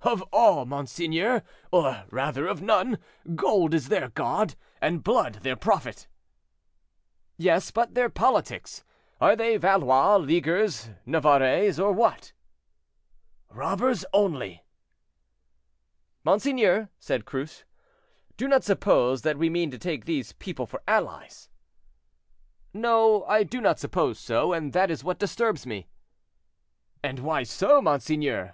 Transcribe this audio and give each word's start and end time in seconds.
"Of 0.00 0.22
all, 0.32 0.64
monseigneur; 0.64 1.42
or, 1.70 2.04
rather, 2.08 2.46
of 2.46 2.62
none; 2.62 2.96
gold 3.34 3.74
is 3.74 3.88
their 3.88 4.08
god, 4.08 4.54
and 4.80 5.04
blood 5.04 5.34
their 5.42 5.54
prophet." 5.54 6.08
"Yes; 7.36 7.70
but 7.70 7.92
their 7.92 8.08
politics? 8.08 8.84
Are 9.20 9.36
they 9.36 9.58
Valois, 9.58 10.16
Leaguers, 10.16 10.88
Navarrais, 11.06 11.78
or 11.78 11.92
what?" 11.92 12.32
"Robbers 13.50 14.06
only." 14.14 14.64
"Monseigneur," 16.24 16.88
said 16.98 17.26
Cruce, 17.26 17.66
"do 18.38 18.48
not 18.48 18.64
suppose 18.64 19.20
that 19.20 19.36
we 19.36 19.50
mean 19.50 19.70
to 19.70 19.78
take 19.78 20.06
these 20.06 20.32
people 20.32 20.64
for 20.64 20.82
allies!" 20.88 21.50
"No, 22.72 23.26
I 23.26 23.42
do 23.42 23.60
not 23.60 23.78
suppose 23.78 24.18
so; 24.18 24.54
and 24.54 24.72
that 24.72 24.90
is 24.90 25.04
what 25.04 25.18
disturbs 25.18 25.66
me." 25.66 25.86
"And 27.04 27.18
why 27.18 27.42
so, 27.42 27.82
monseigneur?" 27.82 28.50